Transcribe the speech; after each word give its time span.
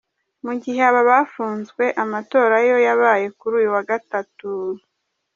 Mu 0.45 0.53
gihe 0.63 0.81
aba 0.89 1.01
bafunzwe, 1.09 1.83
amatora 2.03 2.55
yo 2.69 2.77
yabaye 2.87 3.25
kuri 3.37 3.53
uyu 3.59 3.69
wa 3.75 3.83
Gatatu. 3.89 4.49